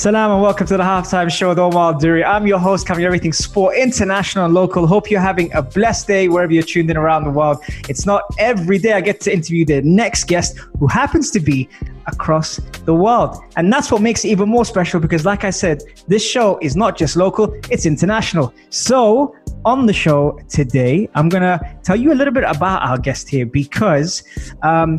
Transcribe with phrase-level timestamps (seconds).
[0.00, 2.24] Salam and welcome to the halftime show with Omar Duri.
[2.24, 4.86] I'm your host, covering everything sport, international and local.
[4.86, 7.58] Hope you're having a blessed day wherever you're tuned in around the world.
[7.86, 11.68] It's not every day I get to interview the next guest who happens to be
[12.06, 13.44] across the world.
[13.56, 16.76] And that's what makes it even more special because, like I said, this show is
[16.76, 18.54] not just local, it's international.
[18.70, 22.96] So, on the show today, I'm going to tell you a little bit about our
[22.96, 24.22] guest here because
[24.62, 24.96] um,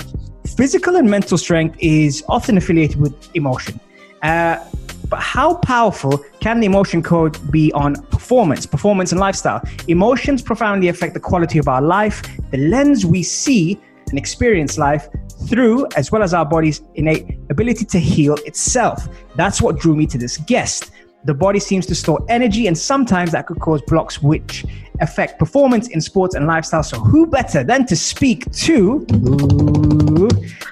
[0.55, 3.79] physical and mental strength is often affiliated with emotion.
[4.21, 4.63] Uh,
[5.11, 9.61] but how powerful can the emotion code be on performance, performance and lifestyle?
[9.89, 15.09] Emotions profoundly affect the quality of our life, the lens we see and experience life
[15.49, 19.07] through, as well as our body's innate ability to heal itself.
[19.35, 20.91] That's what drew me to this guest.
[21.23, 24.65] The body seems to store energy, and sometimes that could cause blocks, which
[25.01, 26.81] affect performance in sports and lifestyle.
[26.81, 30.29] So, who better than to speak to ooh,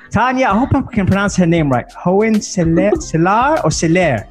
[0.10, 0.48] Tanya?
[0.48, 1.88] I hope I can pronounce her name right.
[1.90, 4.28] Hohen Selar or Selar?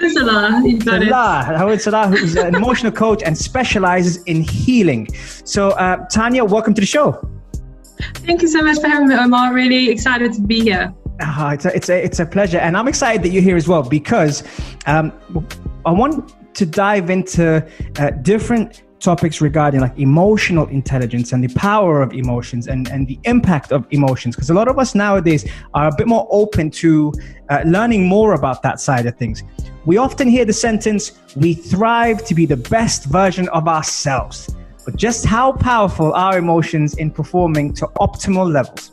[0.00, 1.10] Salah, you got it.
[1.10, 5.12] Salah, Salah, who's an emotional coach and specializes in healing.
[5.44, 7.28] So, uh, Tanya, welcome to the show.
[8.24, 9.52] Thank you so much for having me, Omar.
[9.52, 10.94] Really excited to be here.
[11.20, 12.58] Ah, it's, a, it's, a, it's a pleasure.
[12.58, 14.44] And I'm excited that you're here as well because
[14.86, 15.12] um,
[15.84, 17.66] I want to dive into
[17.98, 23.18] uh, different topics regarding like emotional intelligence and the power of emotions and, and the
[23.24, 24.34] impact of emotions.
[24.34, 27.12] Because a lot of us nowadays are a bit more open to
[27.48, 29.42] uh, learning more about that side of things.
[29.86, 34.54] We often hear the sentence we thrive to be the best version of ourselves.
[34.84, 38.92] But just how powerful are emotions in performing to optimal levels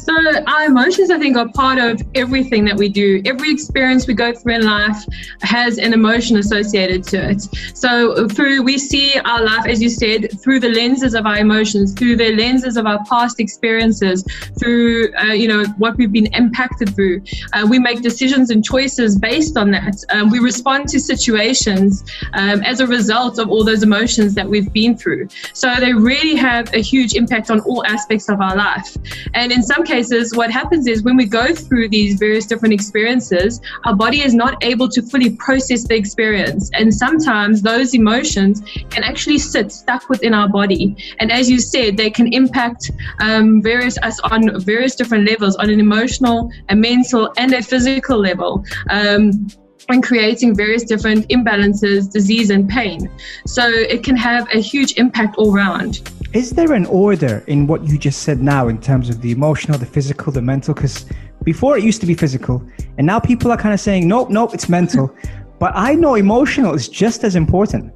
[0.00, 0.14] so
[0.46, 3.20] our emotions, I think, are part of everything that we do.
[3.26, 4.96] Every experience we go through in life
[5.42, 7.42] has an emotion associated to it.
[7.76, 11.92] So through we see our life, as you said, through the lenses of our emotions,
[11.92, 14.24] through the lenses of our past experiences,
[14.58, 17.22] through uh, you know what we've been impacted through.
[17.52, 19.96] Uh, we make decisions and choices based on that.
[20.10, 24.72] Um, we respond to situations um, as a result of all those emotions that we've
[24.72, 25.28] been through.
[25.52, 28.96] So they really have a huge impact on all aspects of our life.
[29.34, 33.60] And in some cases, what happens is when we go through these various different experiences,
[33.84, 36.70] our body is not able to fully process the experience.
[36.74, 40.96] And sometimes those emotions can actually sit stuck within our body.
[41.18, 45.68] And as you said, they can impact um, various us on various different levels, on
[45.70, 48.64] an emotional, a mental, and a physical level.
[48.90, 49.48] Um,
[49.88, 53.10] and creating various different imbalances, disease, and pain.
[53.46, 56.08] So it can have a huge impact all around.
[56.32, 59.76] Is there an order in what you just said now in terms of the emotional,
[59.78, 60.74] the physical, the mental?
[60.74, 61.04] Because
[61.42, 62.64] before it used to be physical,
[62.98, 65.12] and now people are kind of saying, nope, nope, it's mental.
[65.58, 67.92] but I know emotional is just as important.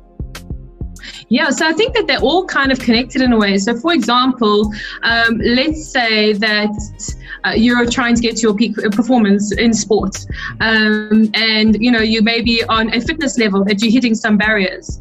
[1.28, 3.56] Yeah, so I think that they're all kind of connected in a way.
[3.56, 4.72] So, for example,
[5.04, 6.74] um, let's say that
[7.44, 10.26] uh, you're trying to get to your peak performance in sports,
[10.60, 14.36] um, and you know you may be on a fitness level that you're hitting some
[14.36, 15.00] barriers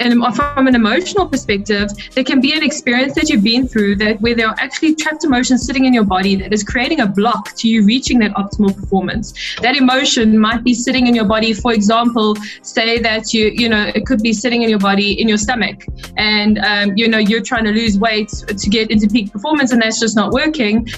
[0.00, 4.20] and from an emotional perspective, there can be an experience that you've been through that
[4.20, 7.54] where there are actually trapped emotions sitting in your body that is creating a block
[7.56, 9.56] to you reaching that optimal performance.
[9.60, 11.52] That emotion might be sitting in your body.
[11.52, 15.28] For example, say that you, you know, it could be sitting in your body in
[15.28, 15.84] your stomach,
[16.16, 19.82] and um, you know you're trying to lose weight to get into peak performance, and
[19.82, 20.88] that's just not working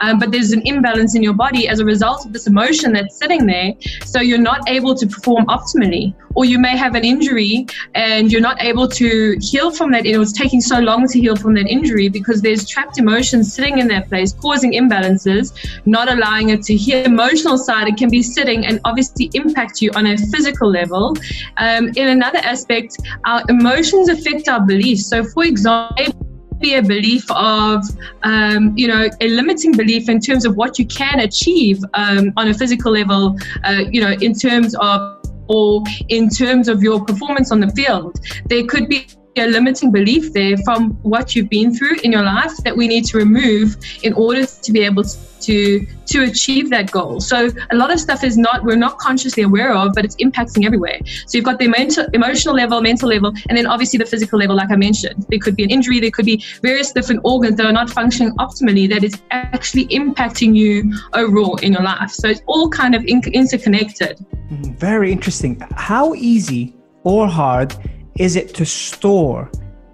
[0.00, 3.16] um, but there's an imbalance in your body as a result of this emotion that's
[3.16, 3.72] sitting there.
[4.04, 8.40] So you're not able to perform optimally, or you may have an injury and you're
[8.40, 10.06] not able to heal from that.
[10.06, 13.78] It was taking so long to heal from that injury because there's trapped emotions sitting
[13.78, 15.52] in that place, causing imbalances,
[15.86, 17.04] not allowing it to heal.
[17.04, 21.16] Emotional side, it can be sitting and obviously impact you on a physical level.
[21.56, 25.06] Um, in another aspect, our emotions affect our beliefs.
[25.06, 27.84] So, for example, be a belief of,
[28.22, 32.48] um, you know, a limiting belief in terms of what you can achieve um, on
[32.48, 37.52] a physical level, uh, you know, in terms of or in terms of your performance
[37.52, 38.18] on the field.
[38.46, 39.06] There could be
[39.36, 43.04] a limiting belief there from what you've been through in your life that we need
[43.06, 45.04] to remove in order to be able
[45.40, 47.20] to to achieve that goal.
[47.20, 50.64] So a lot of stuff is not we're not consciously aware of, but it's impacting
[50.64, 50.98] everywhere.
[51.26, 54.56] So you've got the mental, emotional level, mental level, and then obviously the physical level,
[54.56, 55.26] like I mentioned.
[55.28, 58.32] There could be an injury, there could be various different organs that are not functioning
[58.36, 62.10] optimally that is actually impacting you overall in your life.
[62.10, 64.18] So it's all kind of in- interconnected.
[64.50, 64.74] Mm-hmm.
[64.74, 65.60] Very interesting.
[65.76, 66.74] How easy
[67.04, 67.74] or hard
[68.18, 69.50] is it to store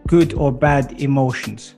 [0.07, 1.75] good or bad emotions?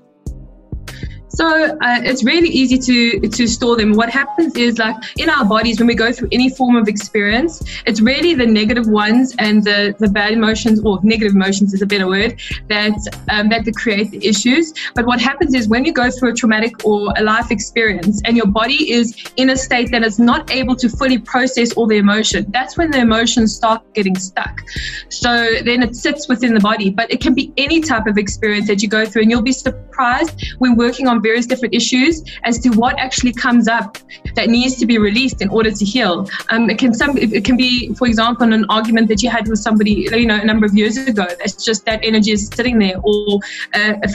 [1.35, 3.93] So uh, it's really easy to to store them.
[3.93, 7.63] What happens is like in our bodies when we go through any form of experience,
[7.87, 11.87] it's really the negative ones and the, the bad emotions or negative emotions is a
[11.87, 12.95] better word that
[13.31, 14.73] um, that create the issues.
[14.95, 18.37] But what happens is when you go through a traumatic or a life experience and
[18.37, 21.97] your body is in a state that is not able to fully process all the
[21.97, 24.61] emotion, that's when the emotions start getting stuck.
[25.09, 25.31] So
[25.65, 26.91] then it sits within the body.
[26.91, 29.53] But it can be any type of experience that you go through, and you'll be
[29.53, 33.99] surprised when working on various different issues as to what actually comes up
[34.37, 36.29] that needs to be released in order to heal.
[36.51, 39.59] Um, it can some it can be, for example, an argument that you had with
[39.59, 41.27] somebody, you know, a number of years ago.
[41.41, 43.41] That's just that energy is sitting there, or
[43.75, 44.09] uh, a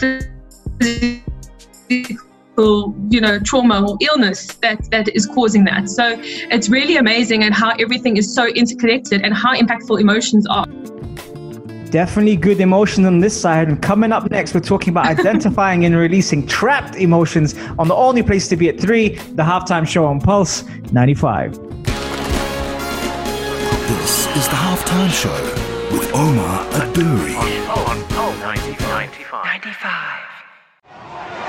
[1.89, 6.15] physical you know trauma or illness that that is causing that so
[6.55, 10.67] it's really amazing and how everything is so interconnected and how impactful emotions are
[11.91, 13.67] Definitely good emotion on this side.
[13.67, 18.23] And coming up next, we're talking about identifying and releasing trapped emotions on the only
[18.23, 21.57] place to be at three, the halftime show on Pulse 95.
[23.89, 25.33] This is the halftime show
[25.91, 27.35] with Omar Adouri.
[27.35, 29.09] On Pulse 95.
[29.43, 30.29] 95.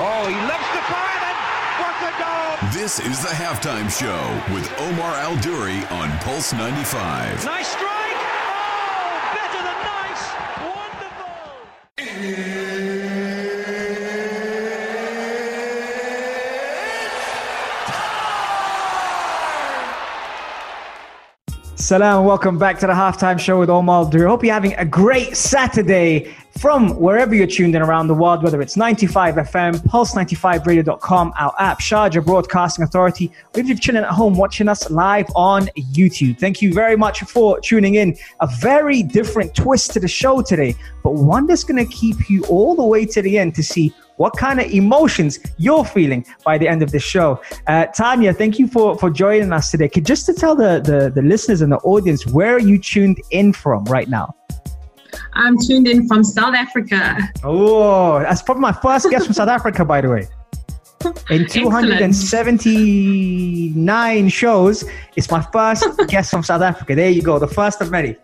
[0.03, 1.37] Oh, he loves the fire and
[1.77, 2.57] what a goal!
[2.73, 7.45] This is the halftime show with Omar Al Duri on Pulse 95.
[7.45, 7.91] Nice strike!
[7.91, 10.23] Oh, better than nice!
[10.65, 12.41] Wonderful!
[21.91, 24.25] Salam welcome back to the halftime show with Omar Dur.
[24.29, 28.61] Hope you're having a great Saturday from wherever you're tuned in around the world, whether
[28.61, 34.35] it's 95 FM, pulse95radio.com, our app, Sharjah Broadcasting Authority, or if you're chilling at home
[34.35, 36.39] watching us live on YouTube.
[36.39, 38.15] Thank you very much for tuning in.
[38.39, 42.45] A very different twist to the show today, but one that's going to keep you
[42.45, 46.55] all the way to the end to see what kind of emotions you're feeling by
[46.55, 47.41] the end of the show.
[47.65, 49.89] Uh, Tanya, thank you for, for joining us today.
[49.89, 53.19] Could just to tell the, the, the listeners and the audience, where are you tuned
[53.31, 54.35] in from right now?
[55.33, 57.17] I'm tuned in from South Africa.
[57.43, 60.27] Oh, that's probably my first guest from South Africa, by the way.
[61.31, 64.83] In 279 shows,
[65.15, 66.93] it's my first guest from South Africa.
[66.93, 68.17] There you go, the first of many.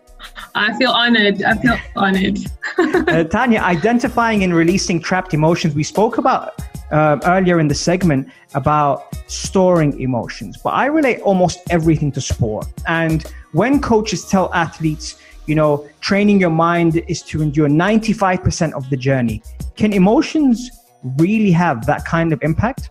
[0.54, 1.42] I feel honored.
[1.42, 2.38] I feel honored.
[2.78, 5.74] uh, Tanya, identifying and releasing trapped emotions.
[5.74, 6.60] We spoke about
[6.90, 12.66] uh, earlier in the segment about storing emotions, but I relate almost everything to sport.
[12.86, 13.22] And
[13.52, 18.96] when coaches tell athletes, you know, training your mind is to endure 95% of the
[18.96, 19.42] journey,
[19.76, 20.70] can emotions
[21.16, 22.90] really have that kind of impact?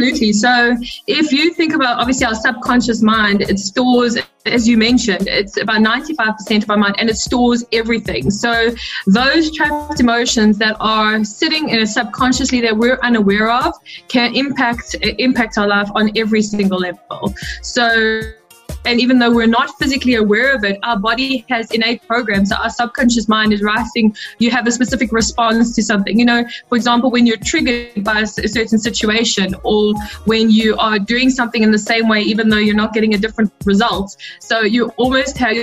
[0.00, 0.32] Absolutely.
[0.32, 0.76] So,
[1.06, 4.16] if you think about obviously our subconscious mind, it stores,
[4.46, 8.30] as you mentioned, it's about 95% of our mind and it stores everything.
[8.30, 8.70] So,
[9.06, 13.74] those trapped emotions that are sitting in a subconsciously that we're unaware of
[14.08, 17.34] can impact impact our life on every single level.
[17.62, 18.32] So,
[18.84, 22.52] and even though we're not physically aware of it, our body has innate programs.
[22.52, 26.18] Our subconscious mind is writing, you have a specific response to something.
[26.18, 29.94] You know, for example, when you're triggered by a certain situation or
[30.24, 33.18] when you are doing something in the same way, even though you're not getting a
[33.18, 34.16] different result.
[34.40, 35.56] So you almost have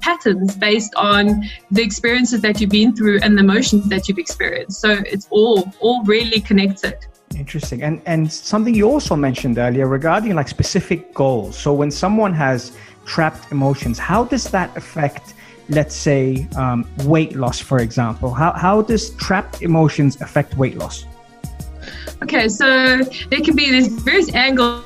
[0.00, 4.80] patterns based on the experiences that you've been through and the emotions that you've experienced.
[4.80, 6.96] So it's all all really connected.
[7.36, 7.82] Interesting.
[7.82, 11.56] And and something you also mentioned earlier regarding like specific goals.
[11.56, 12.72] So when someone has
[13.04, 15.34] trapped emotions, how does that affect,
[15.68, 18.32] let's say, um, weight loss, for example?
[18.32, 21.06] How how does trapped emotions affect weight loss?
[22.22, 22.98] Okay, so
[23.30, 24.84] there can be there's various angles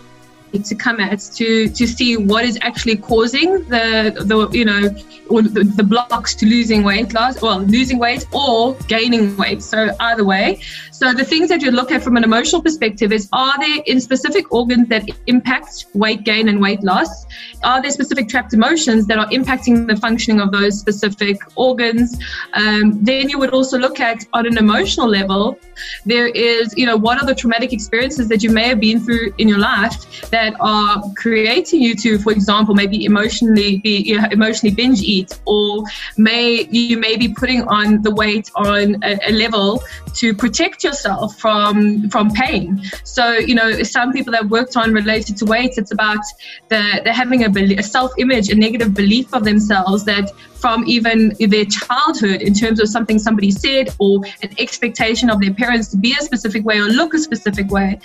[0.53, 4.89] to come at to to see what is actually causing the the you know
[5.29, 9.95] or the, the blocks to losing weight loss well losing weight or gaining weight so
[10.01, 10.61] either way.
[10.91, 14.01] So the things that you look at from an emotional perspective is are there in
[14.01, 17.25] specific organs that impact weight gain and weight loss?
[17.63, 22.19] Are there specific trapped emotions that are impacting the functioning of those specific organs?
[22.55, 25.57] Um, then you would also look at on an emotional level
[26.05, 29.33] there is you know what are the traumatic experiences that you may have been through
[29.39, 34.27] in your life that are creating you to, for example, maybe emotionally be you know,
[34.31, 35.85] emotionally binge eat, or
[36.17, 39.83] may you may be putting on the weight on a, a level
[40.15, 42.83] to protect yourself from from pain.
[43.05, 46.25] So you know, some people that worked on related to weight, it's about
[46.69, 50.31] the, they're having a, a self-image, a negative belief of themselves that
[50.61, 55.55] from even their childhood in terms of something somebody said or an expectation of their
[55.55, 57.99] parents to be a specific way or look a specific way.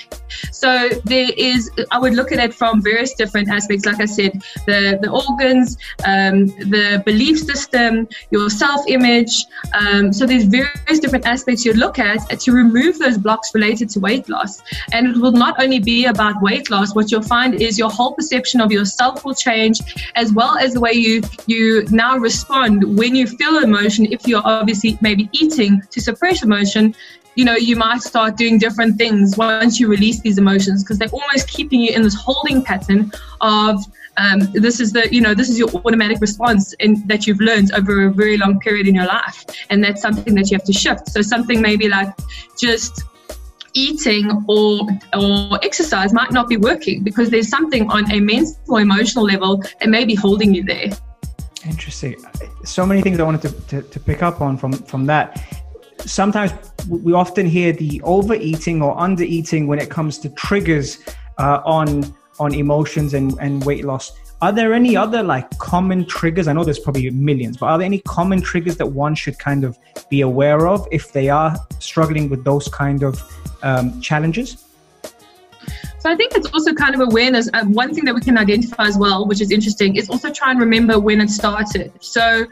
[0.51, 3.85] So there is, I would look at it from various different aspects.
[3.85, 9.45] Like I said, the, the organs, um, the belief system, your self image.
[9.73, 13.99] Um, so there's various different aspects you look at to remove those blocks related to
[13.99, 14.61] weight loss.
[14.91, 18.13] And it will not only be about weight loss, what you'll find is your whole
[18.13, 19.79] perception of yourself will change
[20.15, 22.97] as well as the way you, you now respond respond.
[22.97, 24.05] When you feel emotion.
[24.11, 26.95] If you're obviously maybe eating to suppress emotion,
[27.35, 31.09] you know, you might start doing different things once you release these emotions because they're
[31.09, 33.79] almost keeping you in this holding pattern of
[34.17, 37.73] um, this is the you know this is your automatic response in, that you've learned
[37.73, 39.45] over a very long period in your life.
[39.71, 41.09] And that's something that you have to shift.
[41.09, 42.09] So something maybe like
[42.59, 43.03] just
[43.73, 48.81] eating or or exercise might not be working because there's something on a mental or
[48.81, 50.91] emotional level that may be holding you there
[51.65, 52.15] Interesting.
[52.63, 55.41] So many things I wanted to, to, to, pick up on from, from that.
[55.99, 56.51] Sometimes
[56.89, 60.99] we often hear the overeating or undereating when it comes to triggers
[61.37, 64.11] uh, on on emotions and, and weight loss.
[64.41, 66.47] Are there any other like common triggers?
[66.47, 69.63] I know there's probably millions, but are there any common triggers that one should kind
[69.63, 69.77] of
[70.09, 73.21] be aware of if they are struggling with those kind of
[73.61, 74.65] um, challenges?
[76.03, 77.49] So I think it's also kind of awareness.
[77.53, 80.51] Uh, one thing that we can identify as well, which is interesting, is also try
[80.51, 81.93] and remember when it started.
[82.01, 82.45] So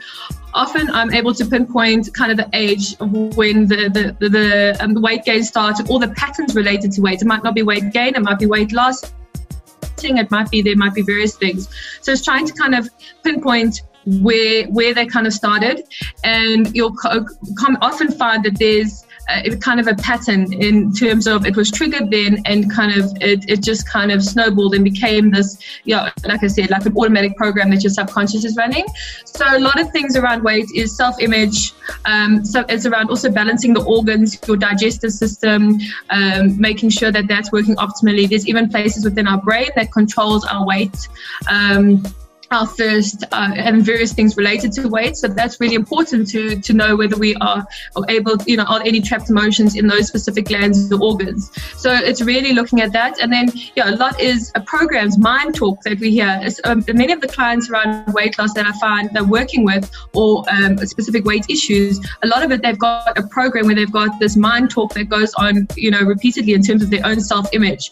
[0.53, 4.77] often I'm able to pinpoint kind of the age of when the the the, the,
[4.79, 7.21] um, the weight gain started, or the patterns related to weight.
[7.21, 9.13] It might not be weight gain, it might be weight loss.
[10.01, 11.67] It might be there might be various things.
[11.99, 12.89] So it's trying to kind of
[13.21, 15.83] pinpoint where where they kind of started,
[16.23, 16.95] and you'll
[17.81, 19.05] often find that there's
[19.61, 23.47] kind of a pattern in terms of it was triggered then and kind of it,
[23.49, 27.35] it just kind of snowballed and became this yeah like i said like an automatic
[27.35, 28.85] program that your subconscious is running.
[29.25, 31.73] So a lot of things around weight is self-image.
[32.05, 37.27] Um, so it's around also balancing the organs your digestive system um, making sure that
[37.27, 38.29] that's working optimally.
[38.29, 40.95] There's even places within our brain that controls our weight.
[41.49, 42.03] Um,
[42.51, 45.15] our thirst uh, and various things related to weight.
[45.15, 47.65] So that's really important to to know whether we are,
[48.09, 51.51] able, you know, are any trapped emotions in those specific glands or organs.
[51.77, 53.19] So it's really looking at that.
[53.21, 56.41] And then, yeah, a lot is a programs, mind talk that we hear.
[56.65, 60.43] Um, many of the clients around weight loss that I find they're working with or
[60.49, 64.19] um, specific weight issues, a lot of it they've got a program where they've got
[64.19, 67.91] this mind talk that goes on, you know, repeatedly in terms of their own self-image,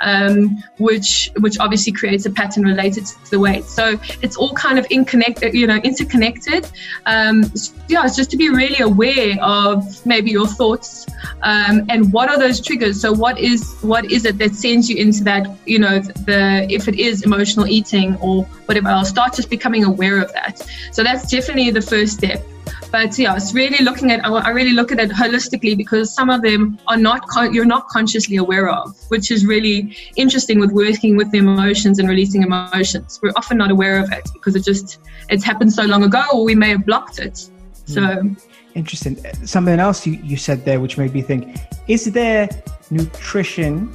[0.00, 3.64] um, which which obviously creates a pattern related to the weight.
[3.64, 5.06] So it's all kind of in
[5.52, 6.70] you know, interconnected.
[7.06, 11.06] Um, so yeah, it's just to be really aware of maybe your thoughts
[11.42, 13.00] um, and what are those triggers.
[13.00, 15.46] So what is what is it that sends you into that?
[15.66, 20.20] You know, the if it is emotional eating or whatever else, start just becoming aware
[20.20, 20.66] of that.
[20.92, 22.44] So that's definitely the first step.
[22.90, 26.40] But yeah, it's really looking at, I really look at it holistically because some of
[26.40, 31.30] them are not, you're not consciously aware of, which is really interesting with working with
[31.30, 33.20] the emotions and releasing emotions.
[33.22, 36.44] We're often not aware of it because it just, it's happened so long ago or
[36.44, 37.36] we may have blocked it.
[37.84, 38.00] So.
[38.00, 38.42] Mm.
[38.74, 39.16] Interesting.
[39.44, 42.48] Something else you, you said there, which made me think, is there
[42.90, 43.92] nutrition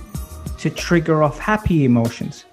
[0.60, 2.46] to trigger off happy emotions?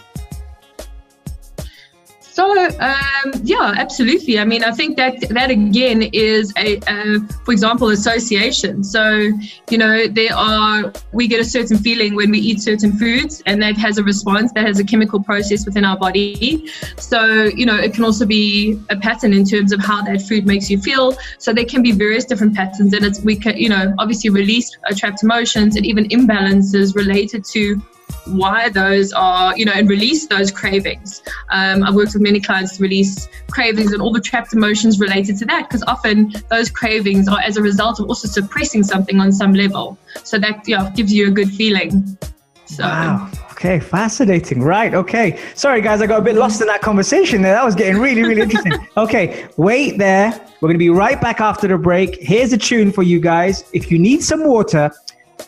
[2.33, 2.45] So
[2.79, 4.39] um, yeah, absolutely.
[4.39, 8.85] I mean, I think that that again is a, a, for example, association.
[8.85, 9.33] So
[9.69, 13.61] you know, there are we get a certain feeling when we eat certain foods, and
[13.63, 16.71] that has a response, that has a chemical process within our body.
[16.99, 20.47] So you know, it can also be a pattern in terms of how that food
[20.47, 21.17] makes you feel.
[21.39, 24.71] So there can be various different patterns, and it's we can you know obviously release
[24.97, 27.83] trapped emotions and even imbalances related to
[28.27, 31.23] why those are, you know, and release those cravings.
[31.51, 35.37] Um, I've worked with many clients to release cravings and all the trapped emotions related
[35.39, 39.33] to that because often those cravings are as a result of also suppressing something on
[39.33, 39.99] some level.
[40.25, 42.19] So that yeah, gives you a good feeling.
[42.67, 42.85] So.
[42.85, 43.31] Wow.
[43.53, 44.63] Okay, fascinating.
[44.63, 44.95] Right.
[44.95, 45.39] Okay.
[45.55, 47.53] Sorry, guys, I got a bit lost in that conversation there.
[47.53, 48.73] That was getting really, really interesting.
[48.97, 50.31] Okay, wait there.
[50.61, 52.17] We're going to be right back after the break.
[52.21, 53.65] Here's a tune for you guys.
[53.73, 54.91] If you need some water,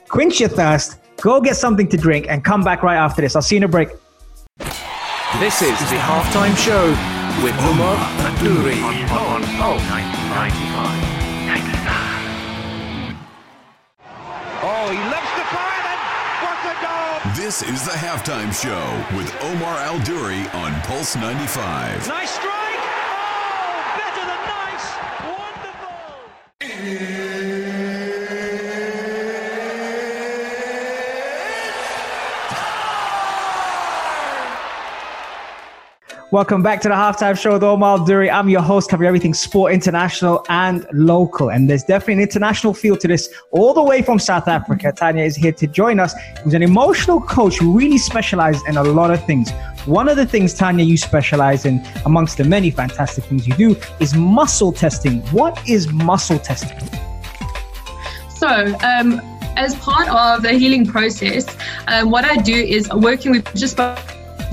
[0.09, 3.37] quench your thirst Go get something to drink and come back right after this.
[3.37, 3.91] I'll see you in a break.
[5.38, 6.88] This is the halftime show
[7.45, 7.95] with Omar
[8.26, 9.79] Adouri on, on, on
[10.35, 11.12] 95.
[17.37, 22.09] This is the halftime show with Omar Al Duri on Pulse 95.
[22.09, 22.50] Nice strike.
[23.14, 24.87] Oh, better than nice.
[25.38, 27.23] Wonderful.
[36.33, 38.31] Welcome back to the halftime show with Omar Duri.
[38.31, 41.51] I'm your host, covering everything sport, international and local.
[41.51, 44.95] And there's definitely an international feel to this, all the way from South Africa.
[44.97, 46.15] Tanya is here to join us.
[46.43, 49.51] Who's an emotional coach who really specializes in a lot of things.
[49.85, 53.77] One of the things, Tanya, you specialize in, amongst the many fantastic things you do,
[54.01, 55.21] is muscle testing.
[55.33, 56.79] What is muscle testing?
[58.31, 59.21] So, um,
[59.59, 61.45] as part of the healing process,
[61.89, 63.77] um, what I do is working with just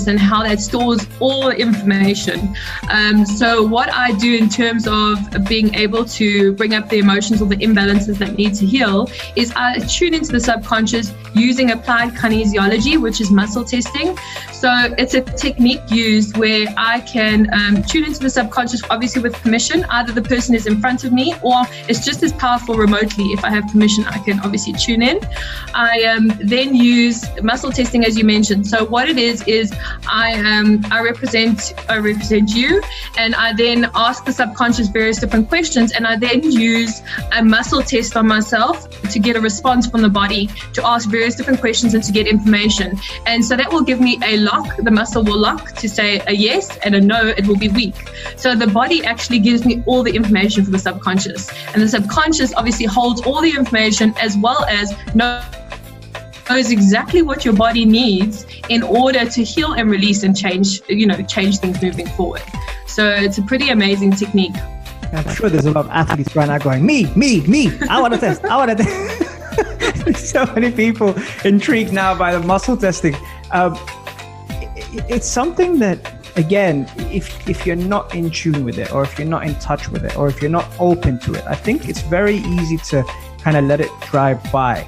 [0.08, 2.56] and how that stores all the information.
[2.90, 7.42] Um, so, what I do in terms of being able to bring up the emotions
[7.42, 12.14] or the imbalances that need to heal is I tune into the subconscious using applied
[12.14, 14.18] kinesiology, which is muscle testing.
[14.60, 19.34] So, it's a technique used where I can um, tune into the subconscious, obviously with
[19.36, 19.86] permission.
[19.86, 23.28] Either the person is in front of me or it's just as powerful remotely.
[23.28, 25.22] If I have permission, I can obviously tune in.
[25.74, 28.68] I um, then use muscle testing, as you mentioned.
[28.68, 29.74] So, what it is, is
[30.10, 32.84] I um I represent I represent you,
[33.18, 37.02] and I then ask the subconscious various different questions, and I then use
[37.32, 41.36] a muscle test on myself to get a response from the body to ask various
[41.36, 43.00] different questions and to get information.
[43.26, 44.66] And so that will give me a lock.
[44.78, 47.22] The muscle will lock to say a yes and a no.
[47.40, 47.96] It will be weak.
[48.36, 52.54] So the body actually gives me all the information for the subconscious, and the subconscious
[52.56, 58.82] obviously holds all the information as well as knows exactly what your body needs in
[58.84, 62.44] order to heal and release and change, you know, change things moving forward.
[62.88, 64.56] So it's a pretty amazing technique.
[65.14, 67.72] I'm sure there's a lot of athletes right now going, me, me, me.
[67.90, 68.44] I want to test.
[68.46, 69.30] I want to test.
[70.30, 73.16] so many people intrigued now by the muscle testing.
[73.52, 73.76] Um,
[74.92, 75.98] it's something that,
[76.38, 79.90] again, if if you're not in tune with it, or if you're not in touch
[79.90, 83.04] with it, or if you're not open to it, I think it's very easy to
[83.42, 84.82] kind of let it drive by.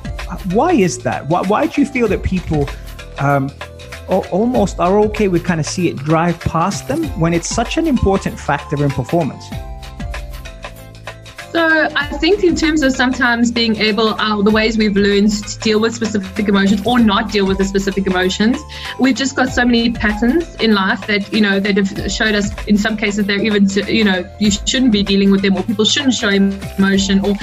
[0.53, 1.27] Why is that?
[1.27, 2.70] Why, why do you feel that people
[3.20, 3.51] um,
[4.08, 7.88] almost are okay with kind of see it drive past them when it's such an
[7.88, 9.46] important factor in performance?
[11.51, 15.60] So I think in terms of sometimes being able, uh, the ways we've learned to
[15.60, 18.58] deal with specific emotions or not deal with the specific emotions,
[19.00, 22.51] we've just got so many patterns in life that you know that have showed us
[22.67, 25.83] in some cases they're even you know you shouldn't be dealing with them or people
[25.83, 27.35] shouldn't show emotion or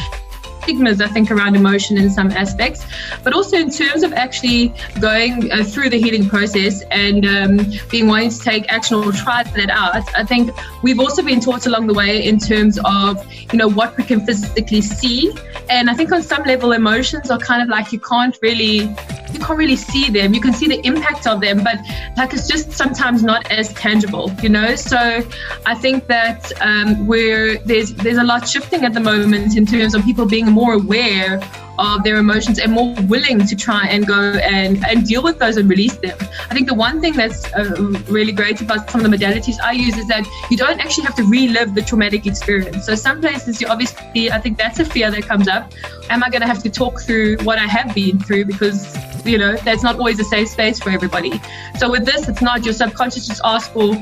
[0.69, 2.85] stigmas, I think, around emotion in some aspects,
[3.25, 8.07] but also in terms of actually going uh, through the healing process and um, being
[8.07, 10.05] wanting to take action or try that out.
[10.15, 10.51] I think
[10.83, 13.17] we've also been taught along the way in terms of,
[13.51, 15.33] you know, what we can physically see.
[15.71, 18.95] And I think on some level, emotions are kind of like you can't really
[19.33, 20.35] you can't really see them.
[20.35, 21.79] You can see the impact of them, but
[22.17, 24.75] like it's just sometimes not as tangible, you know.
[24.77, 25.23] So
[25.67, 29.95] I think that um, where there's there's a lot shifting at the moment in terms
[29.95, 31.41] of people being more aware
[31.79, 35.57] of their emotions and more willing to try and go and, and deal with those
[35.57, 36.17] and release them.
[36.51, 39.73] I think the one thing that's uh, really great about some of the modalities I
[39.73, 42.87] use is that you don't actually have to relive the traumatic experience.
[42.87, 45.73] So some places you obviously, I think that's a fear that comes up.
[46.11, 49.37] Am I going to have to talk through what I have been through because you
[49.37, 51.41] know that's not always a safe space for everybody.
[51.79, 53.95] So with this, it's not your subconscious just ask for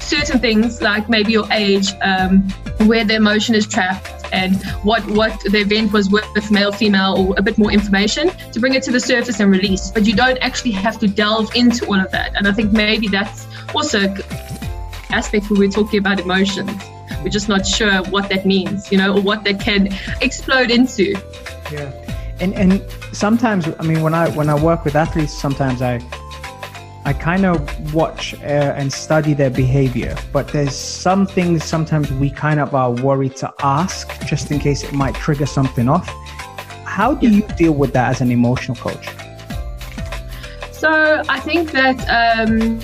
[0.00, 2.42] certain things like maybe your age, um,
[2.86, 7.34] where the emotion is trapped, and what what the event was with, male, female, or
[7.38, 9.90] a bit more information to bring it to the surface and release.
[9.90, 12.34] But you don't actually have to delve into all of that.
[12.36, 14.00] And I think maybe that's also
[15.10, 16.70] aspect where we're talking about emotions.
[17.22, 19.88] We're just not sure what that means, you know, or what that can
[20.20, 21.14] explode into.
[21.72, 21.92] Yeah.
[22.40, 26.00] And and sometimes I mean when I when I work with athletes sometimes I
[27.06, 32.30] I kind of watch uh, and study their behavior, but there's some things sometimes we
[32.30, 36.08] kind of are worried to ask just in case it might trigger something off.
[36.86, 39.08] How do you deal with that as an emotional coach?
[40.72, 42.80] So I think that um,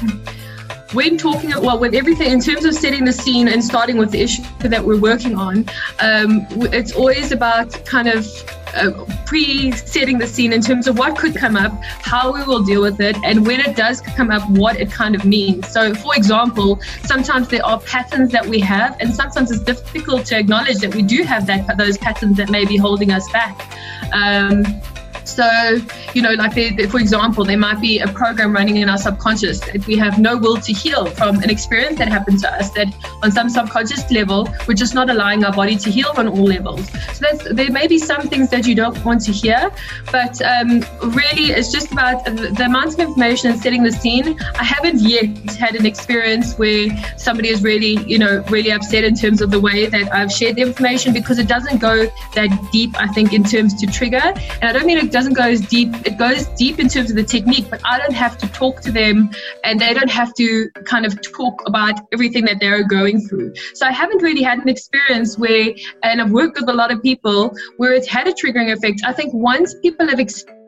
[0.93, 4.21] when talking, well, with everything in terms of setting the scene and starting with the
[4.21, 5.61] issue that we're working on,
[6.01, 8.27] um, it's always about kind of
[8.75, 12.83] uh, pre-setting the scene in terms of what could come up, how we will deal
[12.83, 15.69] with it, and when it does come up, what it kind of means.
[15.69, 20.39] So, for example, sometimes there are patterns that we have, and sometimes it's difficult to
[20.39, 23.73] acknowledge that we do have that those patterns that may be holding us back.
[24.13, 24.65] Um,
[25.37, 25.81] so
[26.15, 28.99] you know, like they, they, for example, there might be a program running in our
[28.99, 32.71] subconscious that we have no will to heal from an experience that happened to us
[32.71, 32.89] that
[33.23, 36.91] on some subconscious level, we're just not allowing our body to heal on all levels.
[36.91, 39.71] So that's, there may be some things that you don't want to hear,
[40.11, 44.39] but um, really it's just about the amount of information and setting the scene.
[44.59, 49.15] I haven't yet had an experience where somebody is really, you know, really upset in
[49.15, 52.95] terms of the way that I've shared the information because it doesn't go that deep,
[52.97, 54.23] I think, in terms to trigger.
[54.61, 57.17] And I don't mean it doesn't go as deep, it goes deep in terms of
[57.17, 59.31] the technique, but I don't have to talk to them
[59.65, 63.53] and they don't have to kind of talk about everything that they're going through.
[63.75, 67.03] So I haven't really had an experience where, and I've worked with a lot of
[67.03, 69.03] people where it's had a triggering effect.
[69.05, 70.60] I think once people have experienced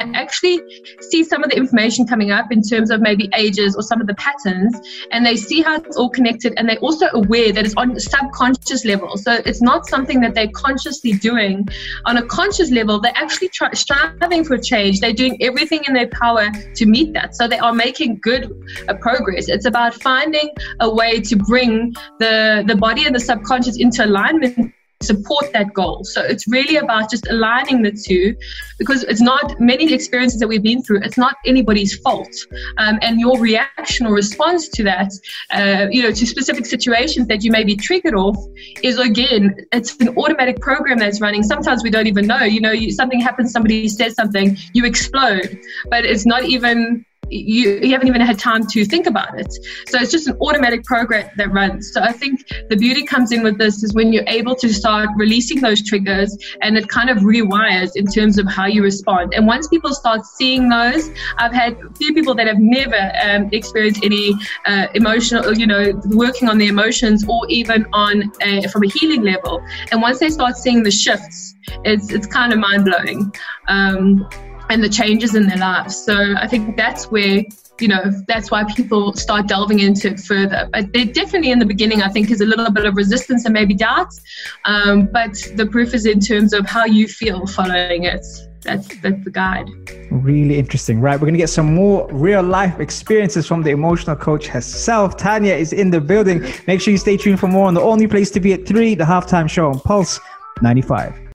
[0.00, 0.60] actually
[1.00, 4.06] see some of the information coming up in terms of maybe ages or some of
[4.06, 4.78] the patterns,
[5.12, 8.00] and they see how it's all connected, and they're also aware that it's on a
[8.00, 9.16] subconscious level.
[9.16, 11.68] So it's not something that they're consciously doing.
[12.06, 15.00] On a conscious level, they're actually try, striving for change.
[15.00, 17.34] They're doing everything in their power to meet that.
[17.34, 18.52] So they are making good
[18.88, 19.48] uh, progress.
[19.48, 24.74] It's about finding a way to bring the the body and the subconscious into alignment
[25.02, 26.04] support that goal.
[26.04, 28.36] So it's really about just aligning the two
[28.78, 32.34] because it's not many experiences that we've been through, it's not anybody's fault.
[32.76, 35.10] Um, and your reaction or response to that,
[35.52, 38.36] uh, you know, to specific situations that you may be triggered off
[38.82, 41.42] is again, it's an automatic program that's running.
[41.42, 45.58] Sometimes we don't even know, you know, you, something happens, somebody says something, you explode,
[45.88, 49.52] but it's not even you, you haven't even had time to think about it.
[49.88, 51.92] So it's just an automatic program that runs.
[51.92, 55.08] So I think the beauty comes in with this is when you're able to start
[55.16, 59.34] releasing those triggers and it kind of rewires in terms of how you respond.
[59.34, 63.48] And once people start seeing those, I've had a few people that have never um,
[63.52, 64.34] experienced any
[64.66, 69.22] uh, emotional, you know, working on the emotions or even on a, from a healing
[69.22, 69.62] level.
[69.92, 73.32] And once they start seeing the shifts, it's, it's kind of mind blowing.
[73.68, 74.28] Um,
[74.70, 75.96] and the changes in their lives.
[76.02, 77.42] So I think that's where
[77.80, 80.68] you know that's why people start delving into it further.
[80.72, 83.52] But there definitely in the beginning, I think, is a little bit of resistance and
[83.52, 84.20] maybe doubts.
[84.64, 88.24] Um, but the proof is in terms of how you feel following it.
[88.62, 89.68] That's that's the guide.
[90.10, 91.00] Really interesting.
[91.00, 95.16] Right, we're gonna get some more real life experiences from the emotional coach herself.
[95.16, 96.46] Tanya is in the building.
[96.66, 98.94] Make sure you stay tuned for more on the only place to be at three,
[98.94, 100.20] the halftime show on Pulse
[100.60, 101.29] 95.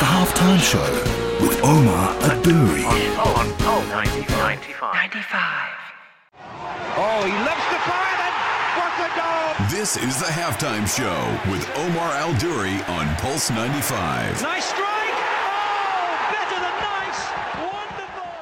[0.00, 0.90] The halftime show
[1.46, 2.84] with Omar Adouri.
[2.86, 4.94] On, on, on 95.
[4.94, 5.80] 95.
[6.96, 8.32] Oh, he loves the fire then.
[8.80, 9.52] What a goal!
[9.68, 11.20] This is the halftime show
[11.52, 14.40] with Omar Al Duri on Pulse 95.
[14.40, 14.88] Nice strike.
[14.88, 17.20] Oh, better than nice.
[17.60, 18.40] Wonderful.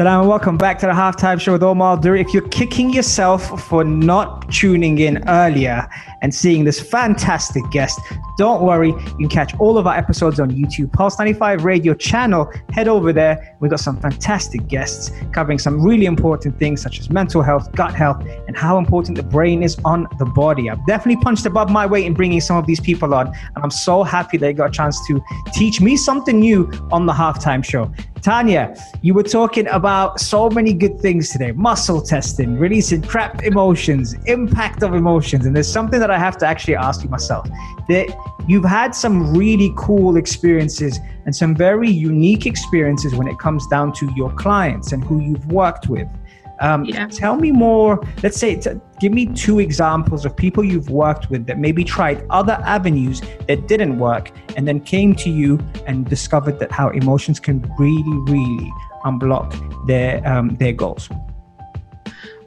[0.00, 2.22] Salam and welcome back to the halftime show with Omar Duri.
[2.22, 5.86] If you're kicking yourself for not tuning in earlier
[6.22, 8.00] and seeing this fantastic guest,
[8.38, 8.88] don't worry.
[8.88, 12.50] You can catch all of our episodes on YouTube, Pulse 95 Radio channel.
[12.72, 13.54] Head over there.
[13.60, 17.94] We've got some fantastic guests covering some really important things such as mental health, gut
[17.94, 20.70] health, and how important the brain is on the body.
[20.70, 23.70] I've definitely punched above my weight in bringing some of these people on, and I'm
[23.70, 27.92] so happy they got a chance to teach me something new on the halftime show.
[28.22, 34.14] Tanya, you were talking about so many good things today muscle testing, releasing trapped emotions,
[34.26, 35.46] impact of emotions.
[35.46, 37.48] And there's something that I have to actually ask you myself
[37.88, 38.14] that
[38.46, 43.92] you've had some really cool experiences and some very unique experiences when it comes down
[43.94, 46.08] to your clients and who you've worked with.
[46.60, 47.06] Um, yeah.
[47.06, 48.00] Tell me more.
[48.22, 52.26] Let's say, t- give me two examples of people you've worked with that maybe tried
[52.30, 57.40] other avenues that didn't work and then came to you and discovered that how emotions
[57.40, 58.70] can really, really
[59.04, 61.08] unblock their um, their goals.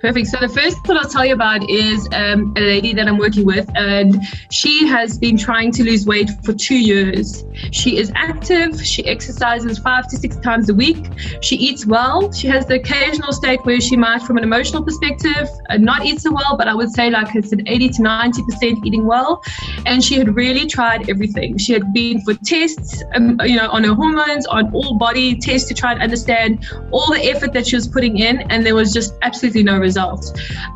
[0.03, 0.27] Perfect.
[0.27, 3.45] So the first one I'll tell you about is um, a lady that I'm working
[3.45, 7.45] with, and she has been trying to lose weight for two years.
[7.71, 8.85] She is active.
[8.85, 11.05] She exercises five to six times a week.
[11.39, 12.33] She eats well.
[12.33, 16.19] She has the occasional state where she might, from an emotional perspective, uh, not eat
[16.19, 19.41] so well, but I would say like it's an 80 to 90 percent eating well.
[19.85, 21.57] And she had really tried everything.
[21.57, 25.69] She had been for tests, um, you know, on her hormones, on all body tests
[25.69, 28.91] to try and understand all the effort that she was putting in, and there was
[28.91, 29.92] just absolutely no result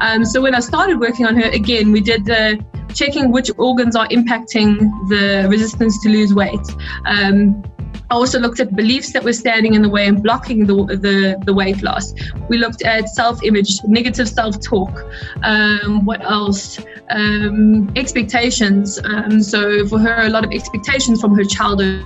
[0.01, 3.95] Um, so when I started working on her, again, we did the checking which organs
[3.95, 6.59] are impacting the resistance to lose weight.
[7.05, 7.63] Um,
[8.09, 11.41] I also looked at beliefs that were standing in the way and blocking the, the,
[11.45, 12.13] the weight loss.
[12.47, 15.03] We looked at self image, negative self talk.
[15.43, 16.79] Um, what else?
[17.09, 18.99] Um, expectations.
[19.03, 22.05] Um, so, for her, a lot of expectations from her childhood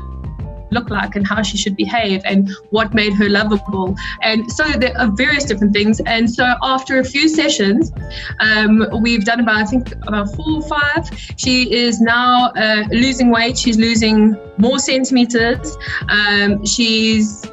[0.72, 3.96] look like and how she should behave and what made her lovable.
[4.22, 6.02] And so there are various different things.
[6.06, 7.92] And so after a few sessions,
[8.40, 11.10] um, we've done about, I think, about four or five.
[11.38, 13.58] She is now uh, losing weight.
[13.58, 15.78] She's losing more centimeters.
[16.10, 17.46] Um, she's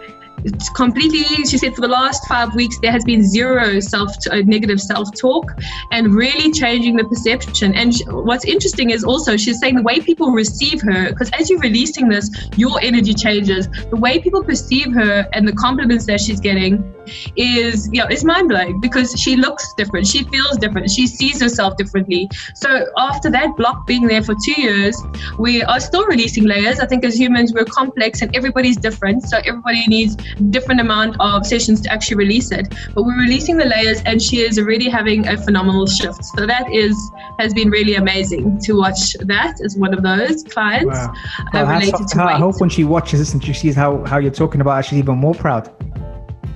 [0.44, 4.36] it's completely she said for the last five weeks there has been zero self uh,
[4.44, 5.52] negative self-talk
[5.90, 7.74] and really changing the perception.
[7.74, 11.50] And she, what's interesting is also she's saying the way people receive her because as
[11.50, 13.68] you're releasing this your energy changes.
[13.90, 16.94] The way people perceive her and the compliments that she's getting
[17.36, 21.76] is you know is mind-blowing because she looks different she feels different she sees herself
[21.76, 24.96] differently so after that block being there for two years
[25.38, 29.38] we are still releasing layers i think as humans we're complex and everybody's different so
[29.44, 30.16] everybody needs
[30.50, 32.68] different amount of sessions to actually release it.
[32.94, 36.24] But we're releasing the layers, and she is already having a phenomenal shift.
[36.24, 36.96] So that is
[37.38, 41.14] has been really amazing to watch that as one of those clients wow.
[41.54, 44.30] uh, related to I hope when she watches this and she sees how how you're
[44.30, 45.70] talking about, she's even more proud.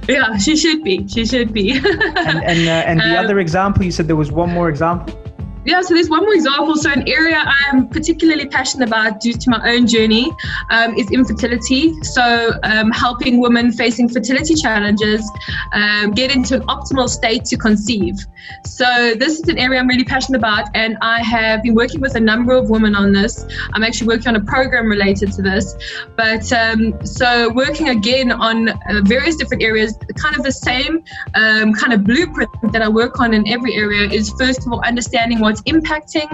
[0.08, 1.06] Yeah, she should be.
[1.06, 1.72] She should be.
[1.72, 5.21] and and, uh, and the um, other example, you said there was one more example.
[5.64, 6.74] Yeah, so there's one more example.
[6.74, 10.32] So, an area I'm particularly passionate about due to my own journey
[10.70, 12.02] um, is infertility.
[12.02, 15.30] So, um, helping women facing fertility challenges
[15.72, 18.16] um, get into an optimal state to conceive.
[18.64, 22.16] So, this is an area I'm really passionate about, and I have been working with
[22.16, 23.46] a number of women on this.
[23.72, 25.76] I'm actually working on a program related to this.
[26.16, 31.04] But um, so, working again on uh, various different areas, kind of the same
[31.36, 34.80] um, kind of blueprint that I work on in every area is first of all
[34.84, 36.30] understanding what what's impacting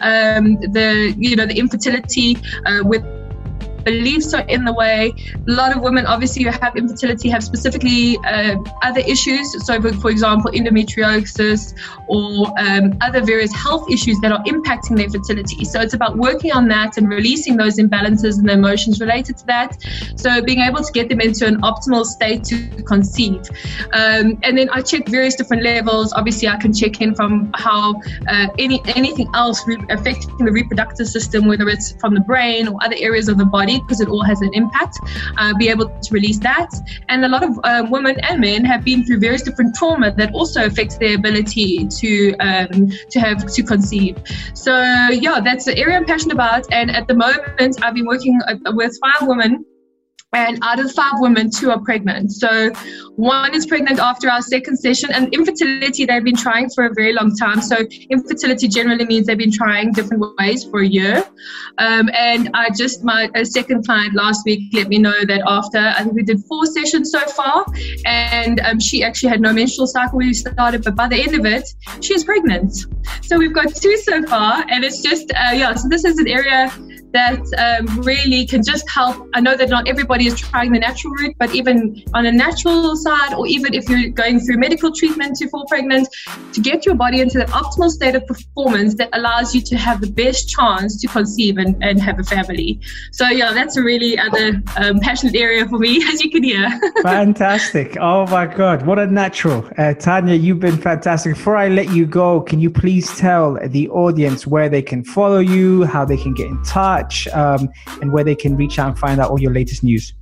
[0.00, 3.02] um, the you know the infertility uh, with
[3.84, 5.12] beliefs are in the way.
[5.48, 9.66] A lot of women, obviously, who have infertility have specifically uh, other issues.
[9.66, 11.74] So, for example, endometriosis
[12.08, 15.64] or um, other various health issues that are impacting their fertility.
[15.64, 19.46] So, it's about working on that and releasing those imbalances and the emotions related to
[19.46, 19.76] that.
[20.16, 23.42] So, being able to get them into an optimal state to conceive.
[23.92, 26.12] Um, and then I check various different levels.
[26.12, 31.08] Obviously, I can check in from how uh, any anything else re- affecting the reproductive
[31.08, 34.22] system, whether it's from the brain or other areas of the body because it all
[34.22, 34.98] has an impact,
[35.36, 36.70] uh, be able to release that.
[37.08, 40.32] And a lot of um, women and men have been through various different trauma that
[40.34, 44.18] also affects their ability to um, to have to conceive.
[44.54, 44.74] So
[45.10, 46.72] yeah, that's the area I'm passionate about.
[46.72, 49.64] And at the moment, I've been working uh, with five women
[50.34, 52.32] and out of five women, two are pregnant.
[52.32, 52.70] So
[53.16, 57.12] one is pregnant after our second session, and infertility they've been trying for a very
[57.12, 57.60] long time.
[57.60, 57.76] So
[58.08, 61.22] infertility generally means they've been trying different ways for a year.
[61.78, 66.02] Um, and I just my second client last week let me know that after I
[66.02, 67.66] think we did four sessions so far,
[68.06, 71.34] and um, she actually had no menstrual cycle when we started, but by the end
[71.34, 71.68] of it,
[72.00, 72.86] she is pregnant.
[73.20, 75.74] So we've got two so far, and it's just uh, yeah.
[75.74, 76.72] So this is an area
[77.12, 79.28] that um, really can just help.
[79.34, 82.96] I know that not everybody is trying the natural route, but even on a natural
[82.96, 86.08] side, or even if you're going through medical treatment to fall pregnant,
[86.52, 90.00] to get your body into that optimal state of performance that allows you to have
[90.00, 92.80] the best chance to conceive and, and have a family.
[93.12, 96.68] So, yeah, that's a really other um, passionate area for me, as you can hear.
[97.02, 97.96] fantastic.
[98.00, 98.86] Oh, my God.
[98.86, 99.68] What a natural.
[99.78, 101.34] Uh, Tanya, you've been fantastic.
[101.34, 105.38] Before I let you go, can you please tell the audience where they can follow
[105.38, 107.01] you, how they can get in touch?
[107.02, 107.68] Touch um,
[108.00, 110.14] and where they can reach out and find out all your latest news?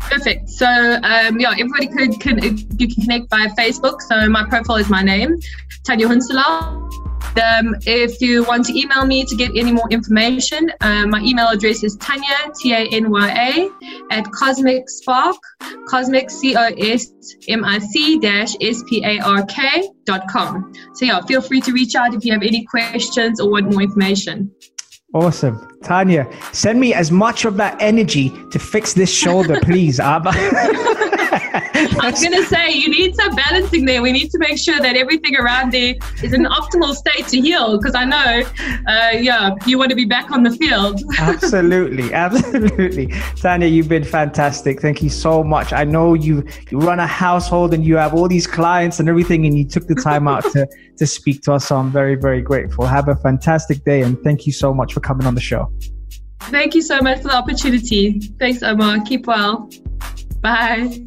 [0.00, 0.48] Perfect.
[0.48, 2.42] So um, yeah, everybody could can
[2.78, 4.02] you can connect via Facebook.
[4.02, 5.38] So my profile is my name,
[5.84, 6.86] Tanya Hoenselaar.
[7.36, 11.48] Um, if you want to email me to get any more information, uh, my email
[11.48, 15.36] address is Tanya, T A N Y A, at Cosmic Spark,
[15.86, 17.12] Cosmic C O S
[17.48, 20.72] M I C dash S P A R K dot com.
[20.94, 23.82] So, yeah, feel free to reach out if you have any questions or want more
[23.82, 24.50] information.
[25.16, 25.66] Awesome.
[25.82, 30.32] Tanya, send me as much of that energy to fix this shoulder, please, Abba.
[32.00, 34.02] I was going to say, you need some balancing there.
[34.02, 37.40] We need to make sure that everything around there is in an optimal state to
[37.40, 38.42] heal because I know,
[38.86, 41.02] uh, yeah, you want to be back on the field.
[41.18, 42.12] absolutely.
[42.12, 43.06] Absolutely.
[43.36, 44.80] Tanya, you've been fantastic.
[44.80, 45.72] Thank you so much.
[45.72, 49.46] I know you, you run a household and you have all these clients and everything,
[49.46, 51.68] and you took the time out to, to speak to us.
[51.68, 52.86] So I'm very, very grateful.
[52.86, 54.02] Have a fantastic day.
[54.02, 55.72] And thank you so much for coming on the show.
[56.40, 58.20] Thank you so much for the opportunity.
[58.38, 59.00] Thanks, Omar.
[59.04, 59.70] Keep well.
[60.40, 61.06] Bye.